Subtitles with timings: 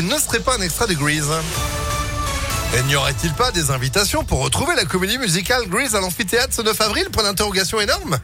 [0.00, 1.30] ne serait pas un extra de Grease
[2.82, 6.80] n'y aurait-il pas des invitations pour retrouver la comédie musicale Grease à l'amphithéâtre ce 9
[6.80, 7.08] avril?
[7.12, 8.18] Point d'interrogation énorme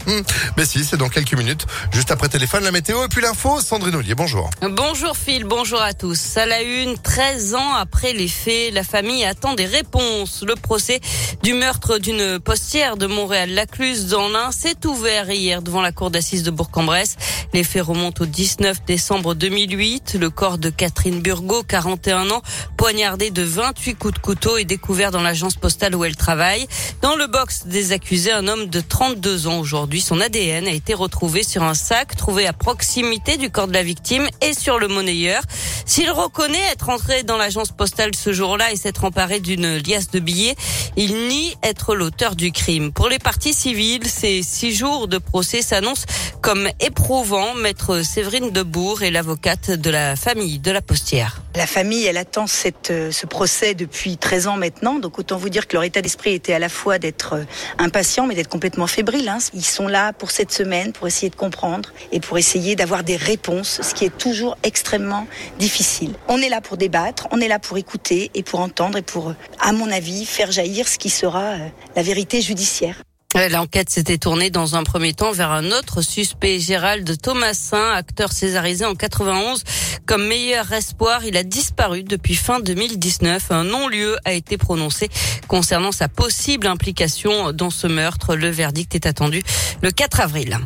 [0.56, 1.66] Mais si, c'est dans quelques minutes.
[1.92, 3.60] Juste après téléphone, la météo et puis l'info.
[3.60, 4.48] Sandrine Ollier, bonjour.
[4.62, 6.38] Bonjour Phil, bonjour à tous.
[6.38, 10.44] À la une, 13 ans après les faits, la famille attend des réponses.
[10.46, 11.00] Le procès
[11.42, 16.42] du meurtre d'une postière de Montréal-Lacluse dans l'Ain s'est ouvert hier devant la cour d'assises
[16.42, 17.16] de Bourg-en-Bresse.
[17.52, 20.16] Les faits remontent au 19 décembre 2008.
[20.18, 22.42] Le corps de Catherine Burgot, 41 ans,
[22.78, 26.66] poignardé de 28 coups de couteau est découvert dans l'agence postale où elle travaille.
[27.02, 30.00] Dans le box des accusés, un homme de 32 ans aujourd'hui.
[30.00, 33.82] Son ADN a été retrouvé sur un sac trouvé à proximité du corps de la
[33.82, 35.42] victime et sur le monnayeur.
[35.86, 40.20] S'il reconnaît être entré dans l'agence postale ce jour-là et s'être emparé d'une liasse de
[40.20, 40.56] billets,
[40.96, 42.92] il nie être l'auteur du crime.
[42.92, 46.06] Pour les parties civiles, ces six jours de procès s'annoncent
[46.40, 47.54] comme éprouvants.
[47.54, 51.39] Maître Séverine Debourg est l'avocate de la famille de la postière.
[51.56, 55.00] La famille, elle attend cette, euh, ce procès depuis 13 ans maintenant.
[55.00, 57.44] Donc autant vous dire que leur état d'esprit était à la fois d'être euh,
[57.78, 59.28] impatient, mais d'être complètement fébrile.
[59.28, 59.38] Hein.
[59.52, 63.16] Ils sont là pour cette semaine, pour essayer de comprendre et pour essayer d'avoir des
[63.16, 65.26] réponses, ce qui est toujours extrêmement
[65.58, 66.12] difficile.
[66.28, 69.34] On est là pour débattre, on est là pour écouter et pour entendre et pour,
[69.58, 71.58] à mon avis, faire jaillir ce qui sera euh,
[71.96, 73.02] la vérité judiciaire.
[73.34, 78.84] L'enquête s'était tournée dans un premier temps vers un autre suspect, Gérald Thomasin, acteur césarisé
[78.84, 79.62] en 91
[80.04, 81.24] comme meilleur espoir.
[81.24, 83.52] Il a disparu depuis fin 2019.
[83.52, 85.08] Un non-lieu a été prononcé
[85.46, 88.34] concernant sa possible implication dans ce meurtre.
[88.34, 89.42] Le verdict est attendu
[89.80, 90.58] le 4 avril.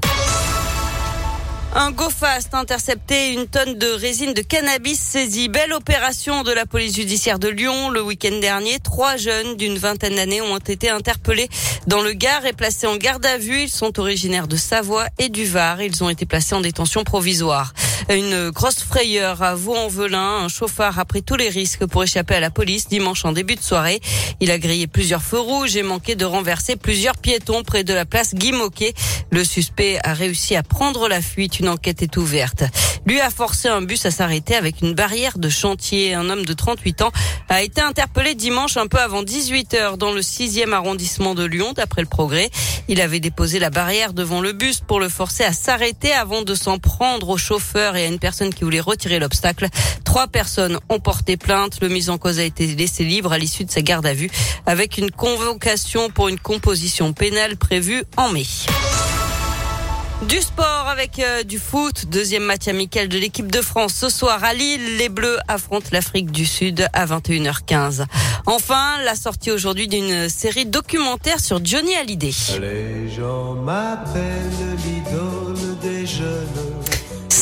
[1.76, 5.48] Un GoFast intercepté, une tonne de résine de cannabis saisie.
[5.48, 7.90] Belle opération de la police judiciaire de Lyon.
[7.90, 11.48] Le week-end dernier, trois jeunes d'une vingtaine d'années ont été interpellés
[11.88, 13.62] dans le Gard et placés en garde à vue.
[13.62, 15.82] Ils sont originaires de Savoie et du Var.
[15.82, 17.72] Ils ont été placés en détention provisoire.
[18.10, 20.44] Une grosse frayeur à Vaux-en-Velin.
[20.44, 23.56] Un chauffard a pris tous les risques pour échapper à la police dimanche en début
[23.56, 24.00] de soirée.
[24.40, 28.04] Il a grillé plusieurs feux rouges et manqué de renverser plusieurs piétons près de la
[28.04, 28.94] place Guy Moquet.
[29.30, 31.60] Le suspect a réussi à prendre la fuite.
[31.60, 32.64] Une enquête est ouverte.
[33.06, 36.14] Lui a forcé un bus à s'arrêter avec une barrière de chantier.
[36.14, 37.12] Un homme de 38 ans
[37.48, 41.72] a été interpellé dimanche un peu avant 18 heures dans le 6e arrondissement de Lyon,
[41.74, 42.50] d'après le progrès.
[42.88, 46.54] Il avait déposé la barrière devant le bus pour le forcer à s'arrêter avant de
[46.54, 49.68] s'en prendre au chauffeur et à une personne qui voulait retirer l'obstacle.
[50.04, 51.80] Trois personnes ont porté plainte.
[51.82, 54.30] Le mis en cause a été laissé libre à l'issue de sa garde à vue
[54.64, 58.46] avec une convocation pour une composition pénale prévue en mai.
[60.28, 62.06] Du sport avec euh, du foot.
[62.06, 63.94] Deuxième match amical de l'équipe de France.
[63.94, 68.06] Ce soir à Lille, les Bleus affrontent l'Afrique du Sud à 21h15.
[68.46, 72.32] Enfin, la sortie aujourd'hui d'une série documentaire sur Johnny Hallyday.
[72.60, 74.22] Les gens m'appellent
[75.82, 76.73] des jeunes.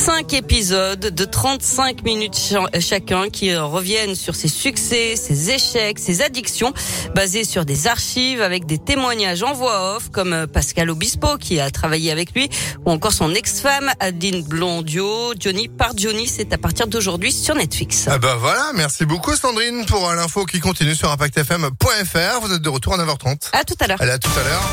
[0.05, 6.73] Cinq épisodes de 35 minutes chacun qui reviennent sur ses succès, ses échecs, ses addictions,
[7.15, 11.71] basés sur des archives avec des témoignages en voix off comme Pascal Obispo qui a
[11.71, 12.51] travaillé avec lui
[12.85, 15.35] ou encore son ex-femme Adine Blondio.
[15.39, 18.09] Johnny par Johnny, c'est à partir d'aujourd'hui sur Netflix.
[18.11, 22.41] Ah bah voilà, merci beaucoup Sandrine pour l'info qui continue sur impactfm.fr.
[22.43, 23.51] Vous êtes de retour à 9h30.
[23.53, 23.99] À tout à l'heure.
[24.01, 24.69] Allez, à tout à l'heure.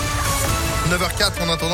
[0.90, 1.68] 9h04 en attendant.